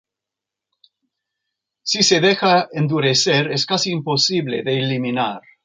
[1.83, 5.41] Si se deja endurecer es casi imposible de eliminar.